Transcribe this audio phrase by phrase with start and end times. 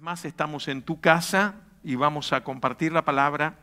[0.00, 3.58] más estamos en tu casa y vamos a compartir la palabra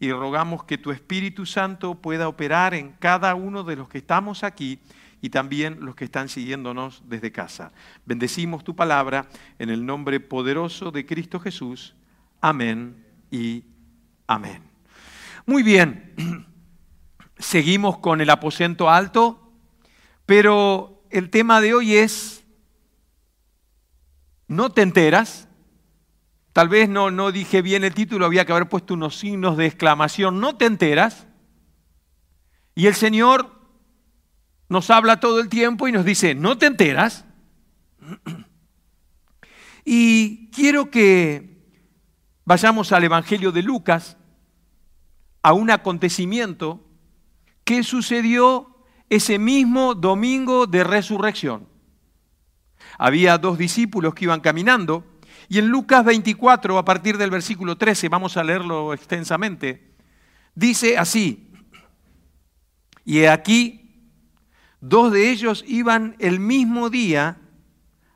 [0.00, 4.42] y rogamos que tu Espíritu Santo pueda operar en cada uno de los que estamos
[4.42, 4.80] aquí
[5.20, 7.70] y también los que están siguiéndonos desde casa.
[8.04, 9.28] Bendecimos tu palabra
[9.60, 11.94] en el nombre poderoso de Cristo Jesús.
[12.40, 13.62] Amén y
[14.26, 14.62] amén.
[15.46, 16.46] Muy bien,
[17.38, 19.52] seguimos con el aposento alto,
[20.26, 22.44] pero el tema de hoy es,
[24.48, 25.45] ¿no te enteras?
[26.56, 29.66] Tal vez no, no dije bien el título, había que haber puesto unos signos de
[29.66, 31.26] exclamación, ¿no te enteras?
[32.74, 33.60] Y el Señor
[34.70, 37.26] nos habla todo el tiempo y nos dice, ¿no te enteras?
[39.84, 41.62] Y quiero que
[42.46, 44.16] vayamos al Evangelio de Lucas,
[45.42, 46.80] a un acontecimiento
[47.64, 48.78] que sucedió
[49.10, 51.68] ese mismo domingo de resurrección.
[52.96, 55.04] Había dos discípulos que iban caminando
[55.48, 59.94] y en Lucas 24, a partir del versículo 13, vamos a leerlo extensamente,
[60.54, 61.50] dice así,
[63.04, 63.86] y aquí
[64.80, 67.38] Dos de ellos iban el mismo día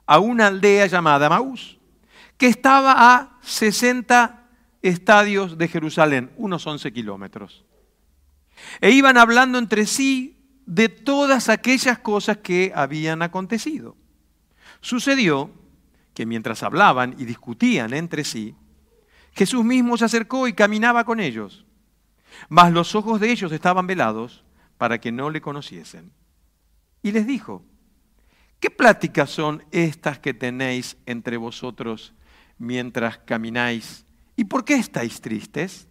[0.06, 1.78] a una aldea llamada Maús,
[2.36, 4.48] que estaba a 60
[4.82, 7.64] estadios de Jerusalén, unos 11 kilómetros.
[8.80, 13.96] E iban hablando entre sí de todas aquellas cosas que habían acontecido.
[14.80, 15.50] Sucedió
[16.20, 18.54] que mientras hablaban y discutían entre sí,
[19.32, 21.64] Jesús mismo se acercó y caminaba con ellos,
[22.50, 24.44] mas los ojos de ellos estaban velados
[24.76, 26.12] para que no le conociesen.
[27.02, 27.64] Y les dijo,
[28.58, 32.12] ¿qué pláticas son estas que tenéis entre vosotros
[32.58, 34.04] mientras camináis?
[34.36, 35.88] ¿Y por qué estáis tristes?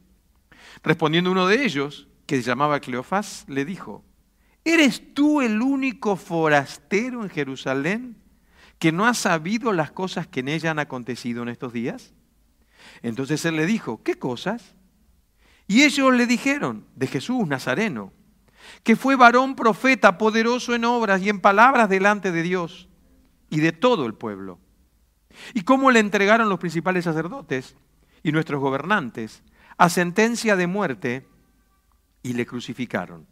[0.83, 4.05] Respondiendo uno de ellos, que se llamaba Cleofás, le dijo,
[4.63, 8.28] ¿eres tú el único forastero en Jerusalén
[8.79, 12.13] que no ha sabido las cosas que en ella han acontecido en estos días?
[13.01, 14.75] Entonces él le dijo, ¿qué cosas?
[15.67, 18.13] Y ellos le dijeron, de Jesús Nazareno
[18.83, 22.89] que fue varón profeta, poderoso en obras y en palabras delante de Dios
[23.49, 24.59] y de todo el pueblo.
[25.53, 27.75] Y cómo le entregaron los principales sacerdotes
[28.23, 29.43] y nuestros gobernantes
[29.77, 31.27] a sentencia de muerte
[32.23, 33.27] y le crucificaron.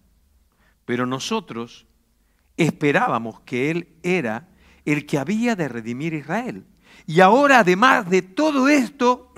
[0.86, 1.88] Pero nosotros
[2.56, 4.50] esperábamos que Él era
[4.94, 6.66] el que había de redimir Israel.
[7.06, 9.34] Y ahora, además de todo esto,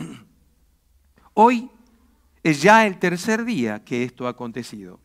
[1.34, 1.70] hoy
[2.44, 5.00] es ya el tercer día que esto ha acontecido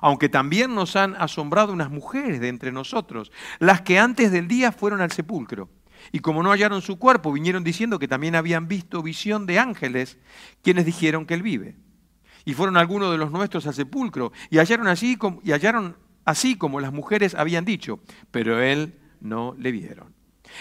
[0.00, 4.70] aunque también nos han asombrado unas mujeres de entre nosotros, las que antes del día
[4.70, 5.70] fueron al sepulcro.
[6.12, 10.18] Y como no hallaron su cuerpo, vinieron diciendo que también habían visto visión de ángeles,
[10.62, 11.76] quienes dijeron que él vive.
[12.44, 15.96] Y fueron algunos de los nuestros al sepulcro y hallaron así, y hallaron
[16.26, 18.00] así como las mujeres habían dicho,
[18.30, 20.14] pero él no le vieron.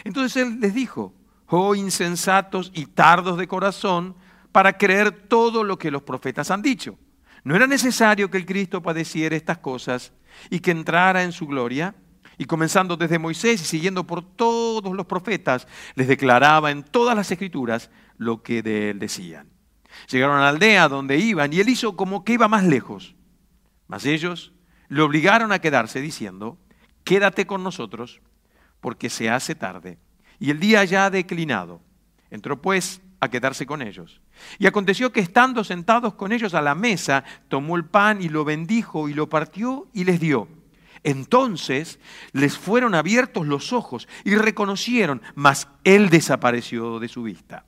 [0.03, 1.13] Entonces él les dijo,
[1.47, 4.15] oh insensatos y tardos de corazón,
[4.51, 6.97] para creer todo lo que los profetas han dicho.
[7.43, 10.13] ¿No era necesario que el Cristo padeciera estas cosas
[10.49, 11.95] y que entrara en su gloria?
[12.37, 17.29] Y comenzando desde Moisés y siguiendo por todos los profetas, les declaraba en todas las
[17.31, 19.49] escrituras lo que de él decían.
[20.09, 23.15] Llegaron a la aldea donde iban y él hizo como que iba más lejos.
[23.87, 24.53] Mas ellos
[24.87, 26.57] le obligaron a quedarse diciendo,
[27.03, 28.21] quédate con nosotros
[28.83, 29.97] porque se hace tarde
[30.39, 31.79] y el día ya ha declinado.
[32.29, 34.19] Entró pues a quedarse con ellos.
[34.59, 38.43] Y aconteció que estando sentados con ellos a la mesa, tomó el pan y lo
[38.43, 40.49] bendijo y lo partió y les dio.
[41.01, 41.97] Entonces
[42.33, 47.65] les fueron abiertos los ojos y reconocieron, mas él desapareció de su vista.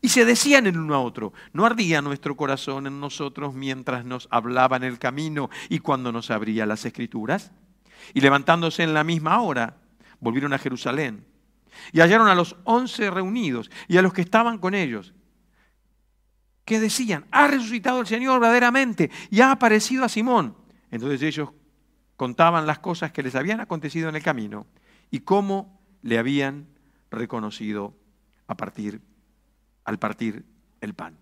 [0.00, 4.28] Y se decían el uno a otro, ¿no ardía nuestro corazón en nosotros mientras nos
[4.30, 7.50] hablaba en el camino y cuando nos abría las escrituras?
[8.14, 9.81] Y levantándose en la misma hora,
[10.22, 11.26] volvieron a Jerusalén
[11.92, 15.12] y hallaron a los once reunidos y a los que estaban con ellos,
[16.64, 20.56] que decían, ha resucitado el Señor verdaderamente y ha aparecido a Simón.
[20.92, 21.50] Entonces ellos
[22.16, 24.66] contaban las cosas que les habían acontecido en el camino
[25.10, 26.68] y cómo le habían
[27.10, 27.96] reconocido
[28.46, 29.00] a partir,
[29.84, 30.44] al partir
[30.80, 31.18] el pan.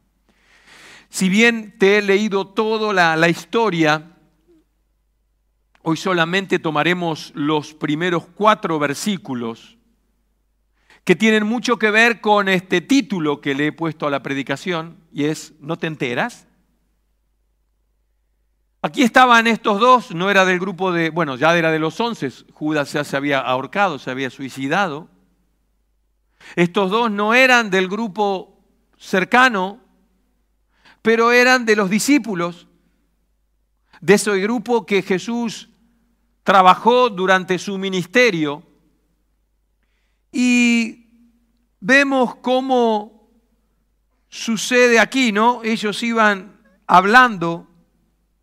[1.08, 4.09] Si bien te he leído toda la, la historia,
[5.82, 9.78] hoy solamente tomaremos los primeros cuatro versículos
[11.04, 14.98] que tienen mucho que ver con este título que le he puesto a la predicación,
[15.12, 16.46] y es ¿No te enteras?
[18.82, 22.30] Aquí estaban estos dos, no era del grupo de, bueno, ya era de los once,
[22.52, 25.08] Judas ya se había ahorcado, se había suicidado.
[26.56, 28.58] Estos dos no eran del grupo
[28.96, 29.80] cercano,
[31.02, 32.66] pero eran de los discípulos,
[34.00, 35.69] de ese grupo que Jesús
[36.42, 38.62] trabajó durante su ministerio
[40.32, 41.06] y
[41.80, 43.28] vemos cómo
[44.28, 45.62] sucede aquí, ¿no?
[45.64, 47.66] Ellos iban hablando,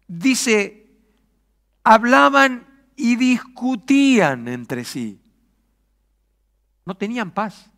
[0.08, 0.88] dice,
[1.84, 5.22] hablaban y discutían entre sí.
[6.86, 7.70] No tenían paz.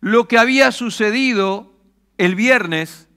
[0.00, 1.72] Lo que había sucedido
[2.18, 3.08] el viernes,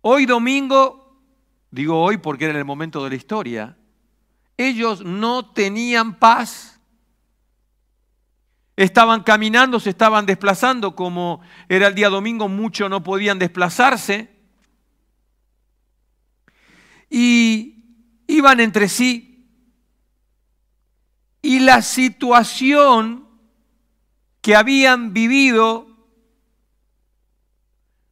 [0.00, 1.22] hoy domingo,
[1.70, 3.76] digo hoy porque era el momento de la historia,
[4.56, 6.80] ellos no tenían paz.
[8.76, 14.30] Estaban caminando, se estaban desplazando, como era el día domingo, muchos no podían desplazarse.
[17.08, 17.84] Y
[18.26, 19.48] iban entre sí.
[21.40, 23.26] Y la situación
[24.40, 25.86] que habían vivido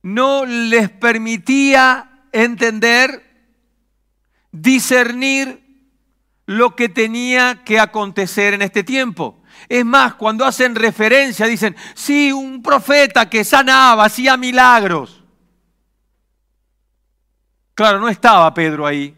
[0.02, 3.23] no les permitía entender,
[4.52, 5.63] discernir
[6.46, 9.43] lo que tenía que acontecer en este tiempo.
[9.69, 15.23] Es más, cuando hacen referencia, dicen, sí, un profeta que sanaba, hacía milagros.
[17.75, 19.17] Claro, no estaba Pedro ahí,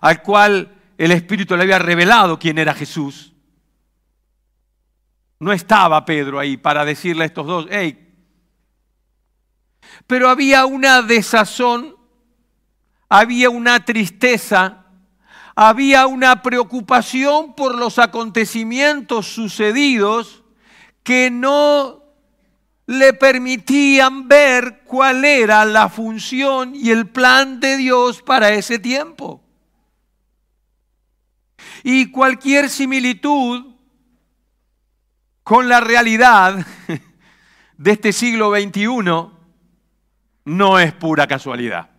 [0.00, 3.32] al cual el Espíritu le había revelado quién era Jesús.
[5.38, 8.10] No estaba Pedro ahí para decirle a estos dos, hey,
[10.06, 11.96] pero había una desazón,
[13.08, 14.86] había una tristeza,
[15.62, 20.42] había una preocupación por los acontecimientos sucedidos
[21.02, 22.02] que no
[22.86, 29.44] le permitían ver cuál era la función y el plan de Dios para ese tiempo.
[31.82, 33.74] Y cualquier similitud
[35.42, 36.64] con la realidad
[37.76, 38.86] de este siglo XXI
[40.46, 41.90] no es pura casualidad.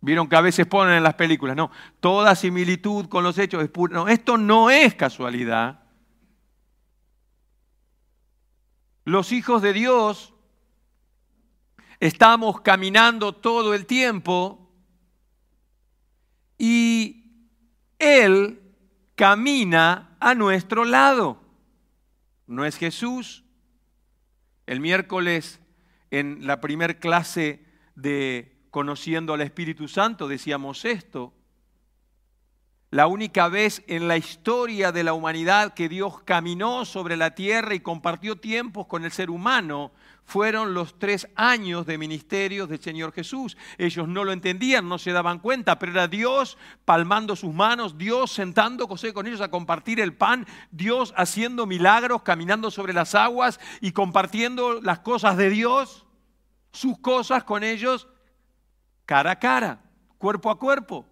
[0.00, 1.70] Vieron que a veces ponen en las películas, no,
[2.00, 3.94] toda similitud con los hechos es pura.
[3.94, 5.80] No, esto no es casualidad.
[9.04, 10.34] Los hijos de Dios
[12.00, 14.70] estamos caminando todo el tiempo
[16.58, 17.50] y
[17.98, 18.60] Él
[19.14, 21.40] camina a nuestro lado.
[22.46, 23.44] No es Jesús.
[24.66, 25.60] El miércoles
[26.10, 27.64] en la primer clase
[27.94, 31.32] de Conociendo al Espíritu Santo decíamos esto.
[32.90, 37.74] La única vez en la historia de la humanidad que Dios caminó sobre la tierra
[37.74, 39.90] y compartió tiempos con el ser humano
[40.24, 43.56] fueron los tres años de ministerio del Señor Jesús.
[43.76, 48.30] Ellos no lo entendían, no se daban cuenta, pero era Dios palmando sus manos, Dios
[48.30, 53.92] sentándose con ellos a compartir el pan, Dios haciendo milagros, caminando sobre las aguas y
[53.92, 56.06] compartiendo las cosas de Dios
[56.72, 58.06] sus cosas con ellos
[59.06, 59.80] cara a cara,
[60.18, 61.06] cuerpo a cuerpo.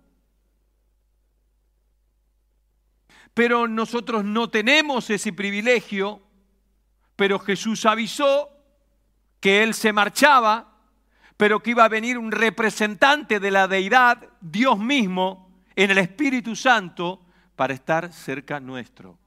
[3.32, 6.20] Pero nosotros no tenemos ese privilegio,
[7.17, 8.50] pero Jesús avisó
[9.41, 10.79] que Él se marchaba,
[11.37, 16.55] pero que iba a venir un representante de la deidad, Dios mismo, en el Espíritu
[16.55, 17.25] Santo,
[17.56, 19.19] para estar cerca nuestro.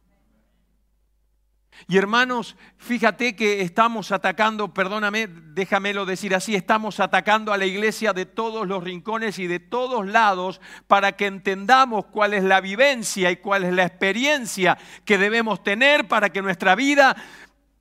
[1.85, 8.13] Y hermanos, fíjate que estamos atacando, perdóname, déjamelo decir así, estamos atacando a la iglesia
[8.13, 13.29] de todos los rincones y de todos lados para que entendamos cuál es la vivencia
[13.29, 17.15] y cuál es la experiencia que debemos tener para que nuestra vida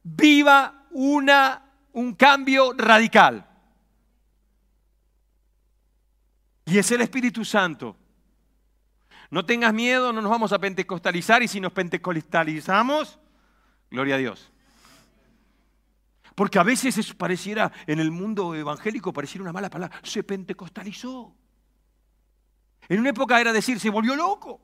[0.02, 1.62] viva una,
[1.92, 3.46] un cambio radical.
[6.66, 7.96] Y es el Espíritu Santo.
[9.30, 13.18] No tengas miedo, no nos vamos a pentecostalizar y si nos pentecostalizamos
[13.90, 14.52] Gloria a Dios.
[16.34, 19.98] Porque a veces eso pareciera, en el mundo evangélico, pareciera una mala palabra.
[20.02, 21.34] Se pentecostalizó.
[22.88, 24.60] En una época era decir, se volvió loco.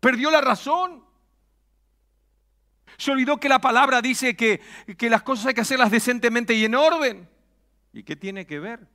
[0.00, 1.04] Perdió la razón.
[2.96, 4.60] Se olvidó que la palabra dice que,
[4.96, 7.28] que las cosas hay que hacerlas decentemente y en orden.
[7.92, 8.88] ¿Y qué tiene que ver?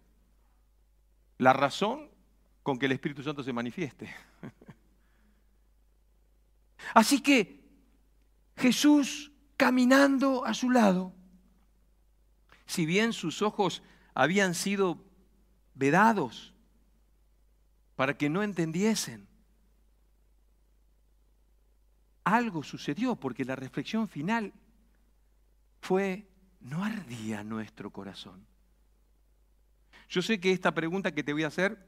[1.38, 2.10] La razón
[2.64, 4.14] con que el Espíritu Santo se manifieste.
[6.96, 7.55] Así que
[8.58, 11.14] Jesús caminando a su lado,
[12.66, 13.84] si bien sus ojos
[14.14, 15.04] habían sido
[15.74, 16.54] vedados
[17.96, 19.28] para que no entendiesen,
[22.24, 24.54] algo sucedió porque la reflexión final
[25.80, 26.28] fue,
[26.60, 28.46] ¿no ardía nuestro corazón?
[30.10, 31.86] Yo sé que esta pregunta que te voy a hacer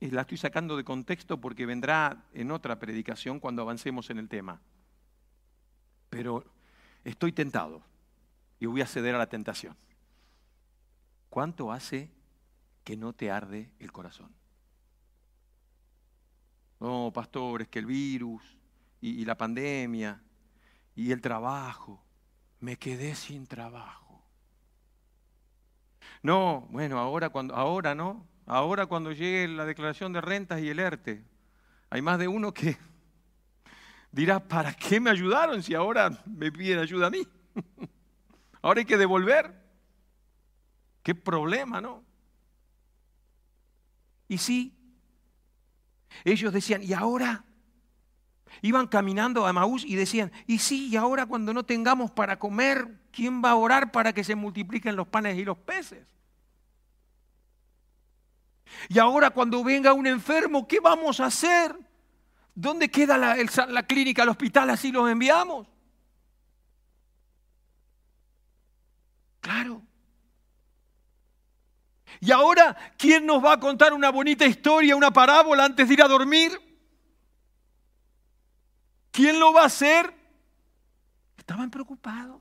[0.00, 4.28] eh, la estoy sacando de contexto porque vendrá en otra predicación cuando avancemos en el
[4.28, 4.60] tema
[6.16, 6.44] pero
[7.04, 7.82] estoy tentado
[8.58, 9.76] y voy a ceder a la tentación.
[11.28, 12.10] ¿Cuánto hace
[12.84, 14.32] que no te arde el corazón?
[16.80, 18.42] No, pastor, es que el virus
[19.00, 20.22] y, y la pandemia
[20.94, 22.02] y el trabajo,
[22.60, 24.24] me quedé sin trabajo.
[26.22, 30.78] No, bueno, ahora cuando, ahora no, ahora cuando llegue la declaración de rentas y el
[30.78, 31.22] ERTE.
[31.90, 32.78] Hay más de uno que
[34.16, 37.28] dirá, ¿para qué me ayudaron si ahora me piden ayuda a mí?
[38.62, 39.54] ahora hay que devolver.
[41.02, 42.02] Qué problema, ¿no?
[44.26, 44.74] Y sí,
[46.24, 47.44] ellos decían, ¿y ahora?
[48.62, 52.98] Iban caminando a Maús y decían, y sí, y ahora cuando no tengamos para comer,
[53.12, 56.06] ¿quién va a orar para que se multipliquen los panes y los peces?
[58.88, 61.85] Y ahora cuando venga un enfermo, ¿qué vamos a hacer?
[62.56, 64.70] ¿Dónde queda la, clínica, el hospital?
[64.70, 65.68] Así los enviamos.
[69.42, 69.82] Claro.
[72.18, 76.02] Y ahora, ¿quién nos va a contar una bonita historia, una parábola antes de ir
[76.02, 76.50] a dormir?
[79.10, 80.14] ¿Quién lo va a hacer?
[81.36, 82.40] Estaban preocupados.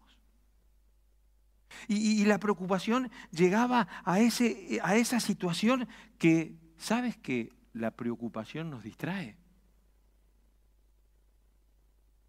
[1.90, 8.82] Y, la preocupación llegaba a, ese, a esa situación que, ¿sabes que la preocupación nos
[8.82, 9.38] distrae?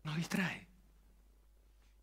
[0.07, 0.69] Nos distrae.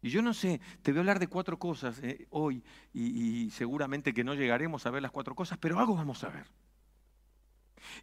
[0.02, 2.62] Y yo no sé, te voy a hablar de cuatro cosas eh, hoy
[2.94, 6.46] y, seguramente que no llegaremos a ver las cuatro cosas, pero algo vamos a ver.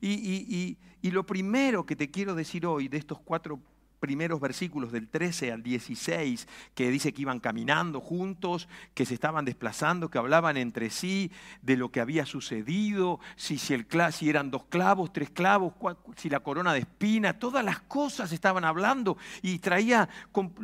[0.00, 3.60] Y, y, lo primero que te quiero decir hoy de estos cuatro
[4.00, 9.44] primeros versículos del 13 al 16, que dice que iban caminando juntos, que se estaban
[9.44, 11.30] desplazando, que hablaban entre sí
[11.62, 15.74] de lo que había sucedido, si, si, el, si eran dos clavos, tres clavos,
[16.16, 20.08] si la corona de espina, todas las cosas estaban hablando y traía,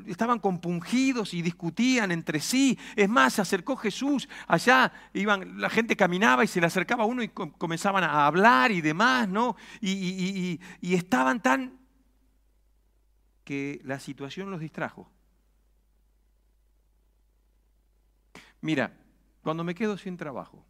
[0.07, 2.79] estaban compungidos y discutían entre sí.
[2.97, 7.07] Es más, se acercó Jesús, allá iban, la gente caminaba y se le acercaba a
[7.07, 9.57] uno y comenzaban a hablar y demás, ¿no?
[9.81, 11.86] y, y estaban tan
[13.47, 15.09] que la situación los distrajo.
[18.61, 18.93] Mira,
[19.41, 20.67] cuando me quedo sin trabajo,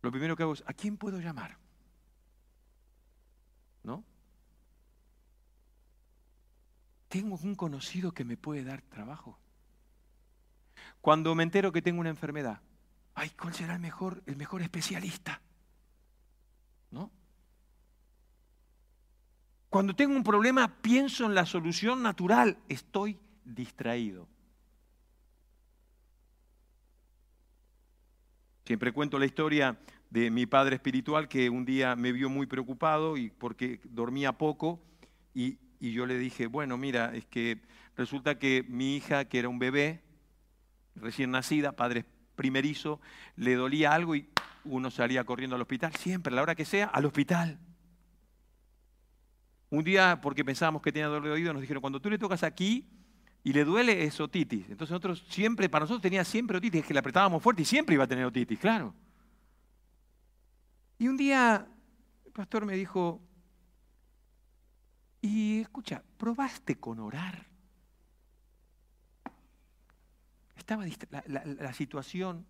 [0.00, 1.58] lo primero que hago es, ¿a quién puedo llamar?
[3.82, 4.02] ¿No?
[7.08, 9.38] Tengo un conocido que me puede dar trabajo.
[11.02, 12.62] Cuando me entero que tengo una enfermedad,
[13.14, 15.42] ay, ¿cuál será el mejor, el mejor especialista?
[16.90, 17.10] ¿No?
[19.74, 22.58] Cuando tengo un problema, pienso en la solución natural.
[22.68, 24.28] Estoy distraído.
[28.64, 29.76] Siempre cuento la historia
[30.10, 34.80] de mi padre espiritual que un día me vio muy preocupado y porque dormía poco
[35.34, 37.60] y, y, yo le dije, bueno, mira, es que
[37.96, 40.04] resulta que mi hija, que era un bebé,
[40.94, 42.04] recién nacida, padre
[42.36, 43.00] primerizo,
[43.34, 44.28] le dolía algo y
[44.64, 47.58] uno salía corriendo al hospital, siempre, a la hora que sea, al hospital.
[49.74, 52.44] Un día, porque pensábamos que tenía dolor de oído, nos dijeron, cuando tú le tocas
[52.44, 52.86] aquí
[53.42, 54.68] y le duele, es otitis.
[54.68, 57.96] Entonces nosotros siempre, para nosotros tenía siempre otitis, es que le apretábamos fuerte y siempre
[57.96, 58.94] iba a tener otitis, claro.
[60.96, 61.66] Y un día
[62.24, 63.20] el pastor me dijo,
[65.20, 67.46] y escucha, ¿probaste con orar?
[70.56, 70.86] Estaba
[71.26, 72.46] la, la situación,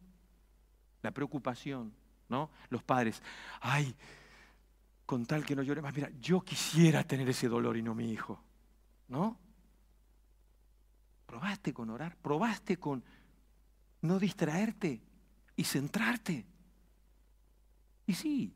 [1.01, 1.95] la preocupación,
[2.29, 2.51] ¿no?
[2.69, 3.23] Los padres,
[3.63, 3.97] ay,
[5.07, 5.95] con tal que no llore más.
[5.95, 8.43] Mira, yo quisiera tener ese dolor y no mi hijo.
[9.09, 9.39] ¿No?
[11.27, 13.05] Probaste con orar, probaste con
[14.03, 15.03] no distraerte
[15.57, 16.47] y centrarte.
[18.07, 18.55] Y sí,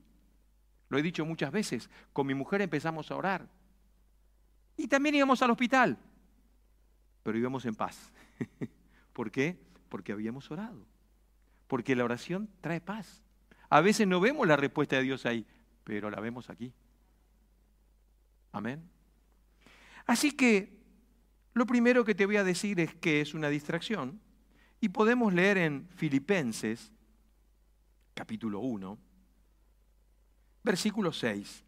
[0.88, 3.49] lo he dicho muchas veces, con mi mujer empezamos a orar.
[4.76, 5.99] Y también íbamos al hospital,
[7.23, 8.12] pero íbamos en paz.
[9.12, 9.59] ¿Por qué?
[9.88, 10.87] Porque habíamos orado.
[11.67, 13.23] Porque la oración trae paz.
[13.69, 15.47] A veces no vemos la respuesta de Dios ahí,
[15.88, 16.71] pero la vemos aquí.
[18.52, 18.87] Amén.
[20.04, 20.83] Así que
[21.54, 24.21] lo primero que te voy a decir es que es una distracción
[24.83, 26.92] y podemos leer en Filipenses
[28.12, 28.99] capítulo 1,
[30.62, 31.64] versículo 6,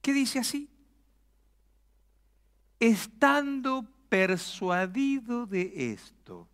[0.00, 0.70] que dice así,
[2.78, 6.48] estando persuadido de esto,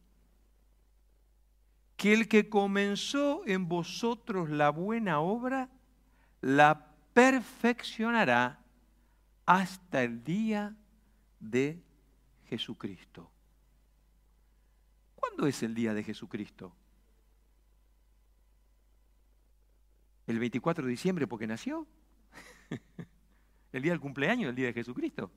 [1.99, 5.69] que el que comenzó en vosotros la buena obra,
[6.43, 8.59] la perfeccionará
[9.47, 10.77] hasta el día
[11.41, 11.83] de
[12.47, 13.31] Jesucristo.
[15.15, 16.75] ¿Cuándo es el día de Jesucristo?
[20.27, 21.87] El 24 de diciembre porque nació.
[23.73, 25.31] el día del cumpleaños, el día de Jesucristo.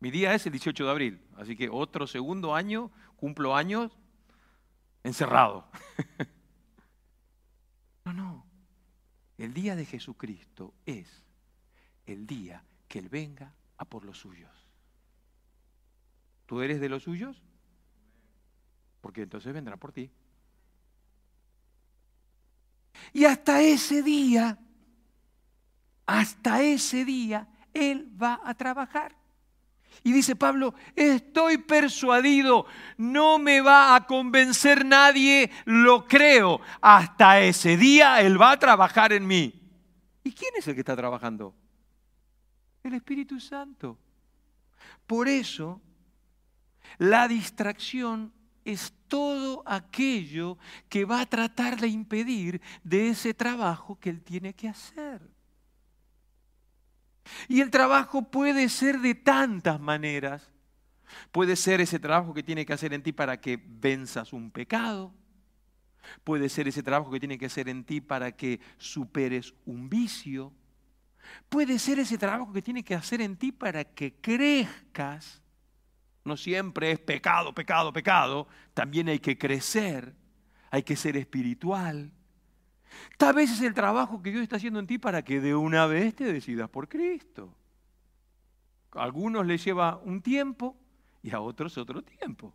[0.00, 3.96] Mi día es el 18 de abril, así que otro segundo año, cumplo años
[5.04, 5.68] encerrado.
[8.04, 8.51] no, no.
[9.38, 11.08] El día de Jesucristo es
[12.06, 14.50] el día que Él venga a por los suyos.
[16.46, 17.42] ¿Tú eres de los suyos?
[19.02, 20.10] porque entonces vendrá por ti.
[23.12, 24.58] Y hasta ese día,
[26.06, 29.14] hasta ese día, Él va a trabajar.
[30.04, 36.60] Y dice Pablo, estoy persuadido, no me va a convencer nadie, lo creo.
[36.80, 39.54] Hasta ese día Él va a trabajar en mí.
[40.24, 41.54] ¿Y quién es el que está trabajando?
[42.82, 43.98] El Espíritu Santo.
[45.06, 45.80] Por eso,
[46.98, 48.32] la distracción
[48.64, 50.58] es todo aquello
[50.88, 55.20] que va a tratar de impedir de ese trabajo que Él tiene que hacer.
[57.48, 60.50] Y el trabajo puede ser de tantas maneras.
[61.30, 65.14] Puede ser ese trabajo que tiene que hacer en ti para que venzas un pecado.
[66.24, 70.52] Puede ser ese trabajo que tiene que hacer en ti para que superes un vicio.
[71.48, 75.42] Puede ser ese trabajo que tiene que hacer en ti para que crezcas.
[76.24, 78.48] No siempre es pecado, pecado, pecado.
[78.74, 80.14] También hay que crecer,
[80.70, 82.12] hay que ser espiritual.
[83.16, 85.86] Tal vez es el trabajo que Dios está haciendo en ti para que de una
[85.86, 87.54] vez te decidas por Cristo.
[88.92, 90.76] A algunos les lleva un tiempo
[91.22, 92.54] y a otros otro tiempo.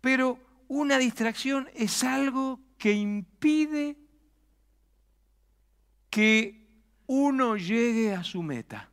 [0.00, 3.96] Pero una distracción es algo que impide
[6.10, 6.66] que
[7.06, 8.90] uno llegue a su meta.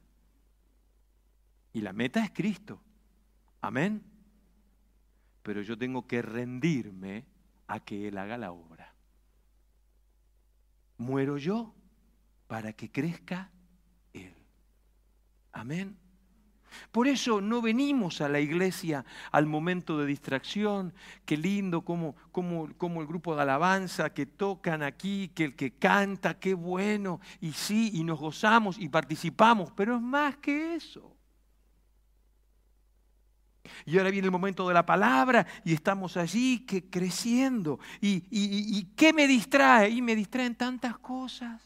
[1.74, 2.80] Y la meta es Cristo.
[3.62, 4.04] Amén.
[5.42, 7.26] Pero yo tengo que rendirme
[7.68, 8.93] a que Él haga la obra
[11.04, 11.76] muero yo
[12.48, 13.52] para que crezca
[14.14, 14.34] Él.
[15.52, 15.98] Amén.
[16.92, 20.94] Por eso no venimos a la iglesia al momento de distracción.
[21.26, 26.40] Qué lindo como, como, el grupo de alabanza que tocan aquí, que el que canta,
[26.40, 27.20] qué bueno.
[27.42, 31.13] Y sí, y nos gozamos y participamos, pero es más que eso.
[33.86, 37.80] Y ahora viene el momento de la palabra y estamos allí que creciendo.
[38.02, 39.90] ¿Y, y, qué me distrae?
[39.90, 41.62] Y me distraen tantas cosas.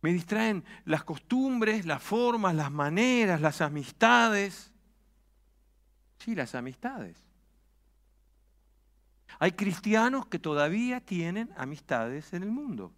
[0.00, 4.72] Me distraen las costumbres, las formas, las maneras, las amistades.
[6.18, 7.22] Sí, las amistades.
[9.38, 12.92] Hay cristianos que todavía tienen amistades en el mundo.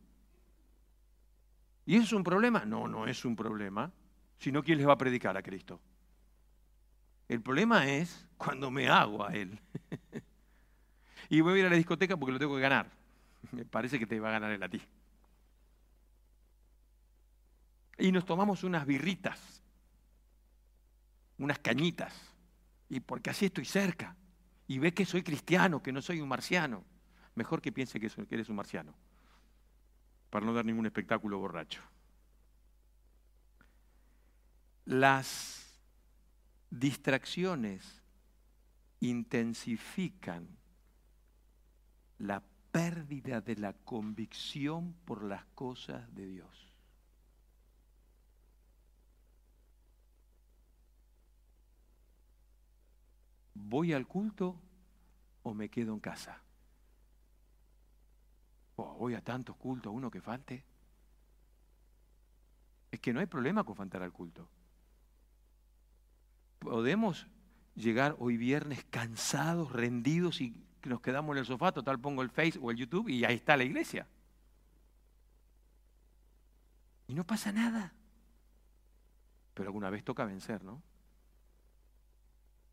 [1.84, 2.64] ¿Y eso es un problema?
[2.64, 3.92] No, no es un problema.
[4.38, 5.80] Si no, ¿quién les va a predicar a Cristo?
[7.28, 9.58] El problema es cuando me hago a Él.
[11.28, 12.90] y voy a ir a la discoteca porque lo tengo que ganar.
[13.52, 14.80] Me parece que te va a ganar Él a ti.
[17.98, 19.62] Y nos tomamos unas birritas,
[21.38, 22.12] unas cañitas,
[22.90, 24.14] y porque así estoy cerca.
[24.68, 26.84] Y ve que soy cristiano, que no soy un marciano.
[27.34, 28.94] Mejor que piense que eres un marciano,
[30.28, 31.80] para no dar ningún espectáculo borracho
[34.86, 35.80] las
[36.70, 38.02] distracciones
[39.00, 40.48] intensifican
[42.18, 46.72] la pérdida de la convicción por las cosas de Dios.
[53.54, 54.60] ¿Voy al culto
[55.42, 56.40] o me quedo en casa?
[58.76, 60.64] ¿O voy a tantos cultos, uno que falte?
[62.92, 64.48] Es que no hay problema con faltar al culto
[66.58, 67.26] podemos
[67.74, 72.58] llegar hoy viernes cansados, rendidos y nos quedamos en el sofá, total pongo el Face
[72.60, 74.06] o el YouTube y ahí está la iglesia.
[77.08, 77.92] Y no pasa nada.
[79.54, 80.82] Pero alguna vez toca vencer, ¿no?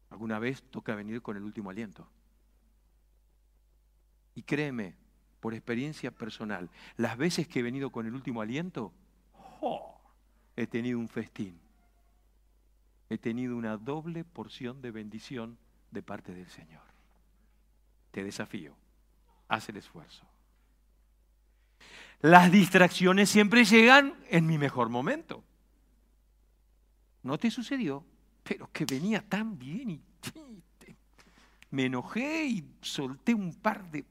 [0.09, 2.07] Alguna vez toca venir con el último aliento.
[4.35, 4.95] Y créeme,
[5.39, 8.93] por experiencia personal, las veces que he venido con el último aliento,
[10.55, 11.62] he tenido un festín
[13.13, 15.57] he tenido una doble porción de bendición
[15.91, 16.81] de parte del Señor.
[18.11, 18.75] Te desafío,
[19.47, 20.25] haz el esfuerzo.
[22.21, 25.43] Las distracciones siempre llegan en mi mejor momento.
[27.23, 28.05] No te sucedió,
[28.43, 30.01] pero que venía tan bien y
[31.73, 34.05] me enojé y solté un par de...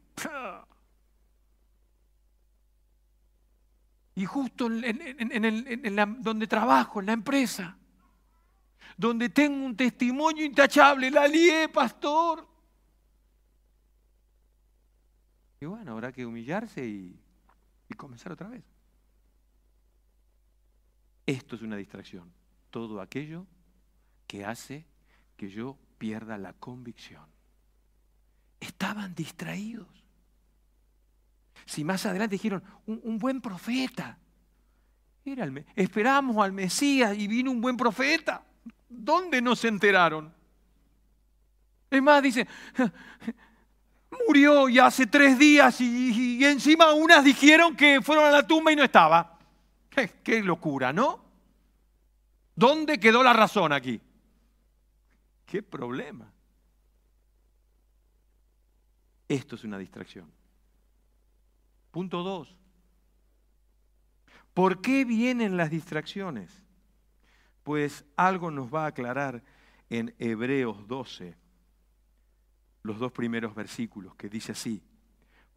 [4.16, 7.78] Y justo en, donde trabajo, en la empresa,
[8.96, 12.46] donde tengo un testimonio intachable, la lié, pastor.
[15.60, 17.18] Y bueno, habrá que humillarse y,
[17.96, 18.64] comenzar otra vez.
[21.26, 22.32] Esto es una distracción.
[22.70, 23.46] Todo aquello
[24.26, 24.86] que hace
[25.36, 27.26] que yo pierda la convicción.
[28.58, 29.86] Estaban distraídos.
[31.66, 34.18] Si más adelante dijeron, un, buen profeta.
[35.24, 38.44] Era esperábamos al Mesías y vino un buen profeta
[38.92, 40.32] ¿dónde no se enteraron?
[41.90, 42.46] Es más, dice,
[44.26, 48.76] murió y hace tres días y, encima unas dijeron que fueron a la tumba y
[48.76, 49.38] no estaba.
[50.22, 51.22] qué locura, ¿no?
[52.54, 54.00] ¿Dónde quedó la razón aquí?
[55.46, 56.32] ¿Qué problema?
[59.28, 60.30] Esto es una distracción.
[61.90, 62.54] Punto dos.
[64.54, 66.61] ¿Por qué vienen las distracciones?
[67.62, 69.42] Pues algo nos va a aclarar
[69.90, 71.36] en Hebreos 12,
[72.82, 74.82] los dos primeros versículos, que dice así,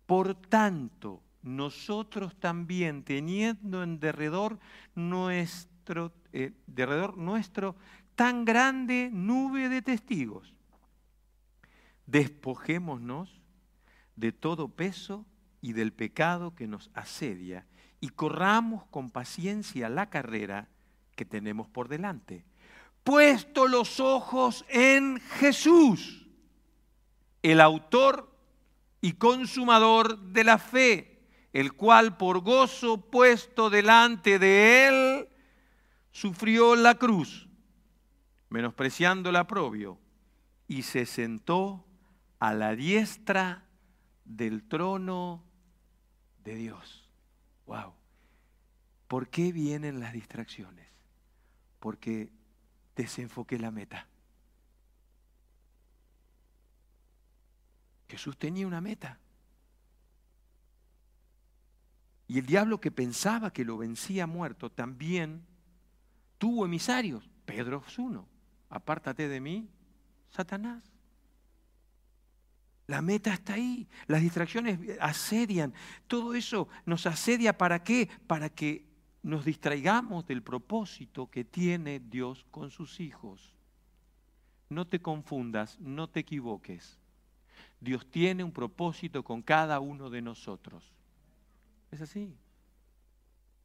[0.06, 4.60] por tanto, nosotros también, teniendo en derredor
[4.94, 7.76] nuestro, eh, derredor nuestro
[8.16, 10.54] tan grande nube de testigos,
[12.06, 13.42] despojémonos
[14.16, 15.26] de todo peso
[15.62, 17.66] y del pecado que nos asedia
[18.00, 20.70] y corramos con paciencia la carrera
[21.16, 22.46] que tenemos por delante.
[23.04, 26.28] Puesto los ojos en Jesús,
[27.42, 28.32] el autor
[29.02, 31.22] y consumador de la fe,
[31.54, 35.30] el cual por gozo puesto delante de él,
[36.12, 37.48] sufrió la cruz,
[38.50, 40.00] menospreciando el aprobio,
[40.68, 41.86] y se sentó
[42.40, 43.66] a la diestra
[44.24, 45.44] del trono
[46.44, 47.08] de Dios.
[47.68, 47.94] Wow.
[49.08, 50.88] ¿Por qué vienen las distracciones?
[51.86, 52.32] Porque
[52.96, 54.08] desenfoqué la meta.
[58.08, 59.20] Jesús tenía una meta.
[62.26, 65.46] Y el diablo que pensaba que lo vencía muerto también
[66.40, 67.30] tuvo emisarios.
[67.46, 68.28] Pedro es uno.
[68.72, 69.70] Apártate de mí,
[70.32, 70.92] Satanás.
[72.88, 73.88] La meta está ahí.
[74.08, 75.72] Las distracciones asedian.
[76.08, 78.10] Todo eso nos asedia para qué?
[78.26, 78.95] Para que
[79.26, 83.56] nos distraigamos del propósito que tiene Dios con sus hijos.
[84.70, 87.00] No te confundas, no te equivoques.
[87.80, 90.94] Dios tiene un propósito con cada uno de nosotros.
[91.90, 92.38] Es así.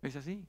[0.01, 0.47] Es así.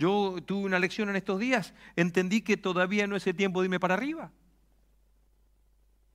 [0.00, 3.66] Yo tuve una lección en estos días, entendí que todavía no es el tiempo de
[3.66, 4.32] irme para arriba.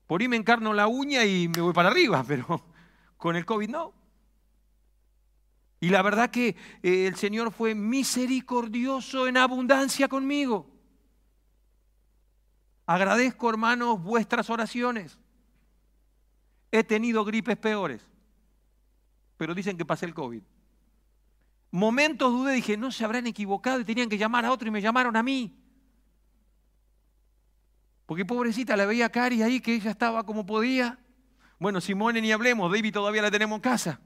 [0.07, 2.65] Por ahí me encarno la uña y me voy para arriba, pero
[3.15, 4.00] con el COVID no.
[5.81, 10.69] Y la verdad que eh, el Señor fue misericordioso en abundancia conmigo.
[12.85, 15.17] Agradezco, hermanos, vuestras oraciones.
[16.71, 18.07] He tenido gripes peores,
[19.37, 20.43] pero dicen que pasé el COVID.
[21.71, 24.81] Momentos dudé, dije, no se habrán equivocado y tenían que llamar a otro y me
[24.81, 25.57] llamaron a mí.
[28.05, 30.99] Porque pobrecita la veía a Cari ahí que ella estaba como podía.
[31.57, 33.99] Bueno, Simone ni hablemos, David todavía la tenemos en casa.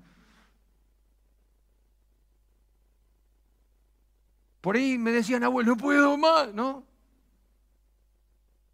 [4.65, 6.87] Por ahí me decían, abuelo, no puedo más, ¿no?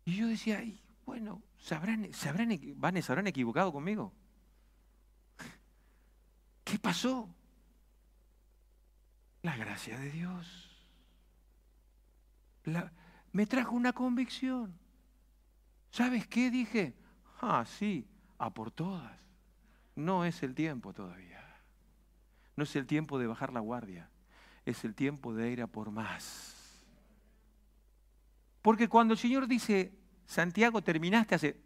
[0.06, 0.64] Y yo decía,
[1.06, 2.58] bueno, ¿se habrán, se habrán,
[3.04, 4.14] ¿se habrán equivocado conmigo?
[6.64, 7.28] ¿Qué pasó?
[9.42, 10.88] La gracia de Dios.
[13.34, 14.80] me trajo una convicción.
[15.90, 16.96] ¿Sabes qué dije?
[17.42, 19.20] Ah, sí, a por todas.
[19.98, 21.62] No es el tiempo todavía.
[22.56, 24.10] No es el tiempo de bajar la guardia.
[24.66, 26.86] Es el tiempo de ir a por más.
[28.62, 29.92] Porque cuando el Señor dice,
[30.26, 31.58] Santiago, terminaste hace...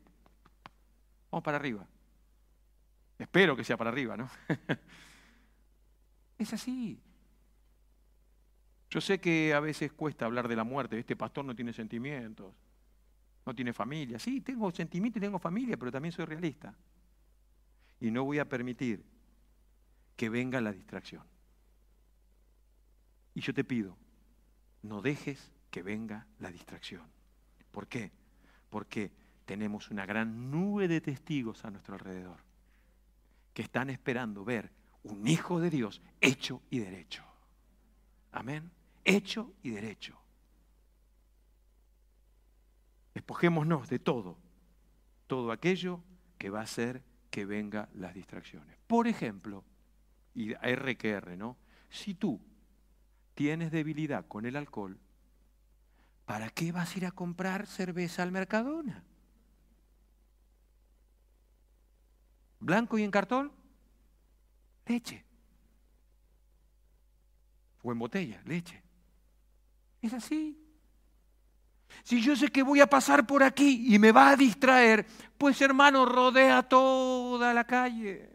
[1.30, 1.86] Vamos para arriba.
[3.20, 4.30] Espero que sea para arriba, ¿no?
[6.38, 7.00] es así.
[8.90, 10.98] Yo sé que a veces cuesta hablar de la muerte.
[10.98, 12.54] Este pastor no tiene sentimientos,
[13.46, 14.20] no tiene familia.
[14.20, 16.74] Sí, tengo sentimientos y tengo familia, pero también soy realista.
[18.00, 19.04] Y no voy a permitir
[20.16, 21.24] que venga la distracción.
[23.36, 23.96] Y yo te pido,
[24.82, 27.04] no dejes que venga la distracción.
[27.70, 28.12] ¿Por qué?
[28.72, 29.12] Porque
[29.46, 32.40] tenemos una gran nube de testigos a nuestro alrededor
[33.54, 34.72] que están esperando ver
[35.04, 37.24] un hijo de Dios hecho y derecho.
[38.32, 38.72] Amén
[39.06, 40.20] hecho y derecho.
[43.14, 44.38] Despojémonos de todo,
[45.28, 46.04] todo aquello
[46.38, 48.78] que va a hacer que venga las distracciones.
[48.88, 49.64] Por ejemplo,
[50.34, 51.56] y R, ¿no?
[51.90, 52.42] Si tú
[53.36, 54.98] tienes debilidad con el alcohol,
[56.26, 59.04] ¿para qué vas a ir a comprar cerveza al Mercadona?
[62.60, 63.52] ¿Blanco y en cartón?
[64.88, 65.24] Leche.
[67.84, 68.82] O en botella, leche.
[70.02, 70.60] Es así.
[72.04, 75.06] Si yo sé que voy a pasar por aquí y me va a distraer,
[75.38, 78.35] pues hermano, rodea toda la calle.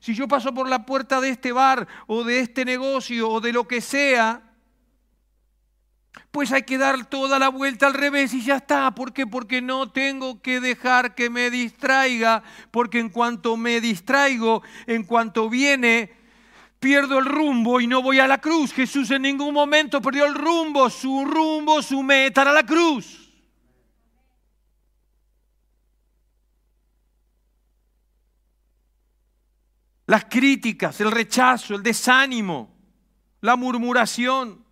[0.00, 3.52] Si yo paso por la puerta de este bar o de este negocio o de
[3.52, 4.42] lo que sea,
[6.30, 8.94] pues hay que dar toda la vuelta al revés y ya está.
[8.94, 9.26] ¿Por qué?
[9.26, 15.50] Porque no tengo que dejar que me distraiga, porque en cuanto me distraigo, en cuanto
[15.50, 16.12] viene,
[16.78, 18.72] pierdo el rumbo y no voy a la cruz.
[18.72, 23.29] Jesús en ningún momento perdió el rumbo, su rumbo, su meta era la cruz.
[30.10, 32.68] Las críticas, el rechazo, el desánimo,
[33.42, 34.64] la murmuración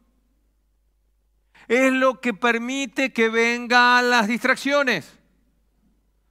[1.69, 5.17] es lo que permite que vengan las distracciones.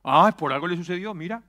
[0.04, 1.41] Ah, por algo le sucedió, mira.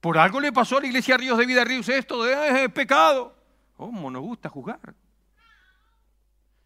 [0.00, 3.34] Por algo le pasó a la iglesia Ríos de Vida Ríos esto, de, es pecado.
[3.76, 4.94] ¿Cómo nos gusta juzgar?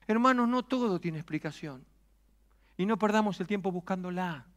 [0.07, 1.87] Hermanos, no todo tiene explicación.
[2.77, 4.51] Y no perdamos el tiempo buscándola.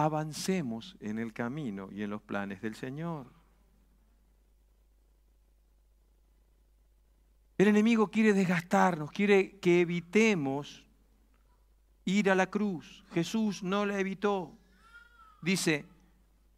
[0.00, 3.26] Avancemos en el camino y en los planes del Señor.
[7.58, 10.86] El enemigo quiere desgastarnos, quiere que evitemos
[12.04, 13.02] ir a la cruz.
[13.12, 14.56] Jesús no la evitó.
[15.42, 15.84] Dice,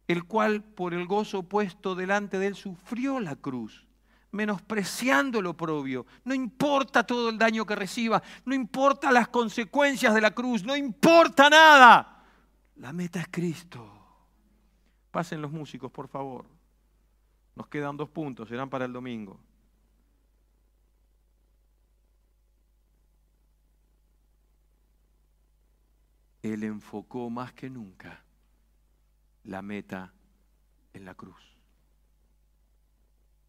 [0.07, 3.87] el cual por el gozo puesto delante de él sufrió la cruz,
[4.29, 6.05] menospreciando lo propio.
[6.25, 10.75] No importa todo el daño que reciba, no importa las consecuencias de la cruz, no
[10.75, 12.20] importa nada.
[12.75, 13.89] La meta es Cristo.
[15.11, 16.45] Pasen los músicos, por favor.
[17.55, 19.39] Nos quedan dos puntos, serán para el domingo.
[26.41, 28.23] Él enfocó más que nunca
[29.43, 30.11] la meta
[30.93, 31.57] en la cruz.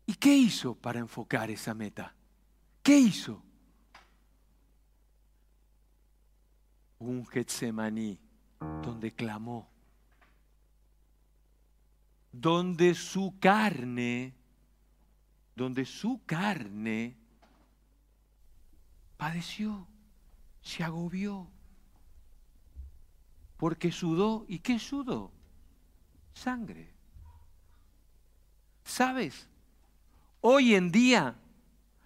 [0.05, 2.15] ¿Y qué hizo para enfocar esa meta?
[2.83, 3.43] ¿Qué hizo?
[6.99, 8.19] Un Getsemaní
[8.83, 9.69] donde clamó,
[12.33, 14.35] donde su carne,
[15.55, 17.17] donde su carne
[19.17, 19.87] padeció,
[20.63, 21.49] se agobió
[23.63, 24.45] porque sudó.
[24.49, 25.31] ¿Y qué sudó?
[26.35, 26.91] Sangre.
[28.83, 29.47] ¿Sabes?
[30.41, 31.37] Hoy en día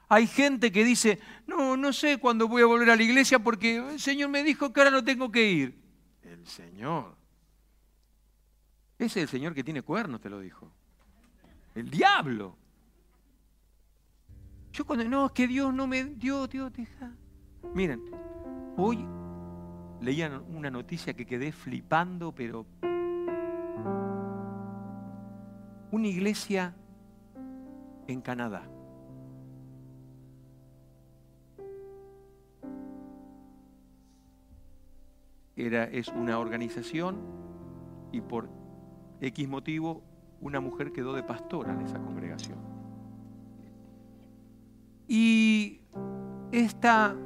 [0.07, 3.77] hay gente que dice, no, no sé cuándo voy a volver a la iglesia porque
[3.77, 5.86] el Señor me dijo que ahora no tengo que ir.
[6.27, 7.17] El Señor.
[8.99, 10.71] Ese es el Señor que tiene cuernos, te lo dijo.
[11.75, 12.57] El diablo.
[14.73, 17.13] Yo cuando, no, es que Dios no me dio, Dios deja.
[17.75, 18.03] Miren,
[18.77, 19.07] hoy
[20.01, 22.67] leía una noticia que quedé flipando, pero
[25.91, 26.75] una iglesia
[28.07, 28.69] en Canadá.
[35.57, 37.17] Era, es una organización
[38.13, 38.49] y por
[39.21, 40.03] X motivo
[40.41, 42.59] una mujer quedó de pastora en esa congregación.
[45.09, 45.81] Y
[46.53, 47.17] esta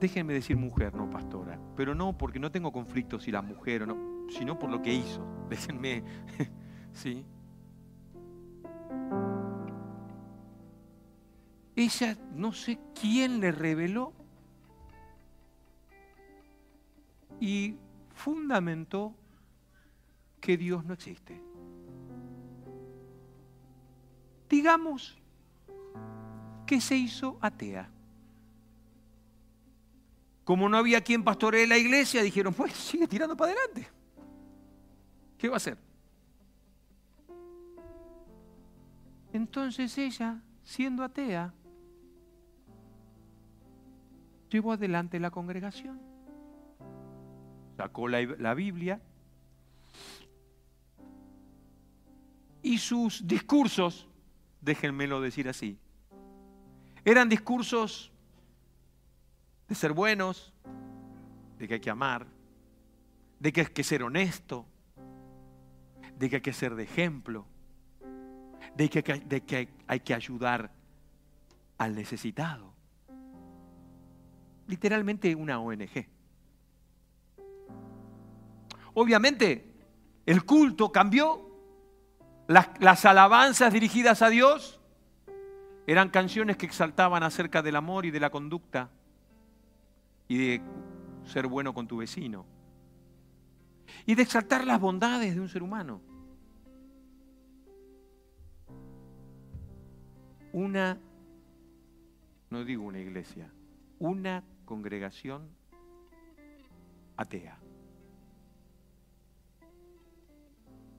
[0.00, 3.86] déjenme decir mujer, no pastora, pero no porque no tengo conflicto si la mujer o
[3.86, 5.24] no, sino por lo que hizo.
[5.50, 6.02] Déjenme,
[6.92, 7.24] ¿sí?
[11.76, 14.12] Ella, no sé quién le reveló
[17.40, 17.74] y
[18.14, 19.14] fundamentó
[20.40, 21.40] que Dios no existe.
[24.48, 25.18] Digamos
[26.66, 27.88] que se hizo atea.
[30.44, 33.88] Como no había quien pastoree la iglesia, dijeron, pues sigue tirando para adelante.
[35.38, 35.78] ¿Qué va a hacer?
[39.32, 41.54] Entonces ella, siendo atea,
[44.50, 46.09] llevó adelante la congregación.
[47.80, 49.00] Sacó la, la Biblia
[52.62, 54.06] y sus discursos,
[54.60, 55.78] déjenmelo decir así,
[57.06, 58.12] eran discursos
[59.66, 60.52] de ser buenos,
[61.58, 62.26] de que hay que amar,
[63.38, 64.66] de que hay que ser honesto,
[66.18, 67.46] de que hay que ser de ejemplo,
[68.76, 70.70] de que, de que hay que ayudar
[71.78, 72.74] al necesitado.
[74.66, 76.19] Literalmente una ONG.
[78.94, 79.70] Obviamente,
[80.26, 81.48] el culto cambió.
[82.48, 84.80] Las, alabanzas dirigidas a Dios
[85.86, 88.90] eran canciones que exaltaban acerca del amor y de la conducta
[90.26, 90.62] y de
[91.24, 92.44] ser bueno con tu vecino.
[94.06, 96.00] Y de exaltar las bondades de un ser humano.
[100.52, 100.98] Una,
[102.50, 103.52] no digo una iglesia,
[104.00, 105.48] una congregación
[107.16, 107.59] atea.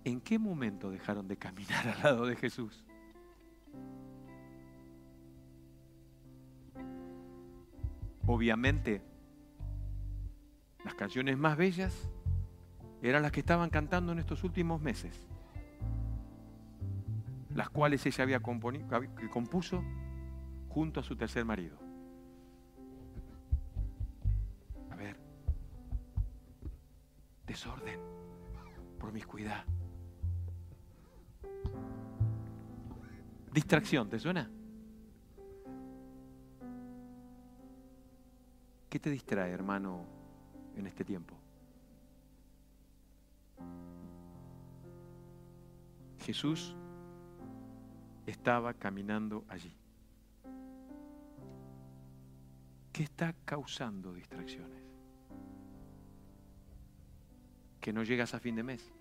[0.03, 2.83] ¿En qué momento dejaron de caminar al lado de Jesús?
[8.25, 9.01] Obviamente,
[10.83, 12.09] las canciones más bellas
[13.01, 15.27] eran las que estaban cantando en estos últimos meses,
[17.53, 19.83] las cuales ella había compuso
[20.69, 21.77] junto a su tercer marido.
[24.91, 25.17] A ver,
[27.45, 27.99] desorden,
[28.97, 29.65] promiscuidad,
[33.51, 34.49] distracción, ¿te suena?
[38.89, 40.05] ¿Qué te distrae, hermano,
[40.75, 41.35] en este tiempo?
[46.19, 46.75] Jesús
[48.25, 49.73] estaba caminando allí.
[52.91, 54.83] ¿Qué está causando distracciones?
[57.79, 59.00] Que no llegas a fin de mes.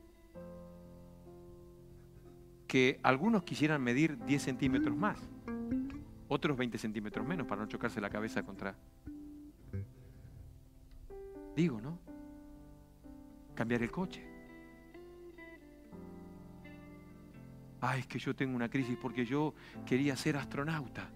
[2.70, 5.18] Que algunos quisieran medir 10 centímetros más,
[6.28, 8.76] otros 20 centímetros menos para no chocarse la cabeza contra...
[11.56, 11.98] Digo, ¿no?
[13.56, 14.24] Cambiar el coche.
[17.80, 19.52] Ay, es que yo tengo una crisis porque yo
[19.84, 21.10] quería ser astronauta.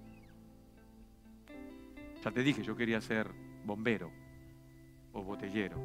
[2.24, 3.30] Ya te dije, yo quería ser
[3.64, 4.10] bombero
[5.12, 5.76] o botellero.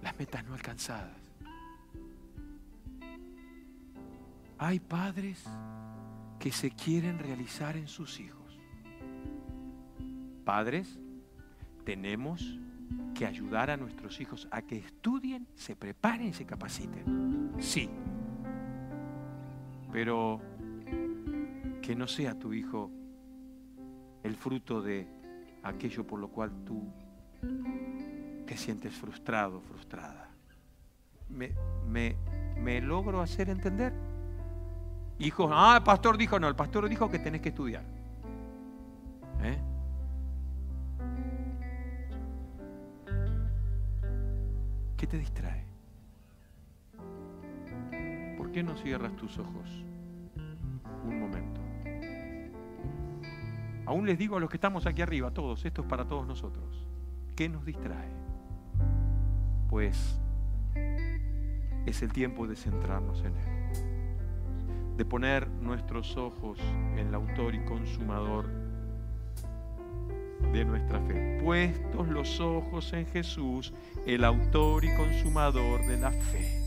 [0.00, 1.33] Las metas no alcanzadas.
[4.66, 5.44] Hay padres
[6.38, 8.58] que se quieren realizar en sus hijos.
[10.42, 10.98] Padres,
[11.84, 12.58] tenemos
[13.14, 17.52] que ayudar a nuestros hijos a que estudien, se preparen se capaciten.
[17.58, 17.90] Sí.
[19.92, 20.40] Pero
[21.82, 22.90] que no sea tu hijo
[24.22, 25.06] el fruto de
[25.62, 26.90] aquello por lo cual tú
[28.46, 30.30] te sientes frustrado, frustrada.
[31.28, 31.52] ¿Me,
[31.86, 33.92] me, logro hacer entender?
[35.18, 37.84] Hijos, ah, el pastor dijo, no, el pastor dijo que tenés que estudiar.
[39.42, 39.58] ¿Eh?
[44.96, 45.64] ¿Qué te distrae?
[48.36, 49.84] ¿Por qué no cierras tus ojos
[51.04, 51.60] un momento?
[53.86, 56.86] Aún les digo a los que estamos aquí arriba, todos, esto es para todos nosotros.
[57.36, 58.08] ¿Qué nos distrae?
[59.68, 60.18] Pues
[61.84, 63.93] es el tiempo de centrarnos en Él,
[64.96, 66.58] de poner nuestros ojos
[66.92, 68.46] en el autor y consumador
[70.52, 71.40] de nuestra fe.
[71.42, 73.72] Puestos los ojos en Jesús,
[74.06, 76.63] el autor y consumador de la fe.